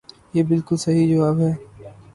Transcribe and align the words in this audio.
یہ 0.33 0.43
بلکل 0.43 0.75
صحیح 0.77 1.07
جواب 1.15 1.39
ہے۔ 1.39 1.51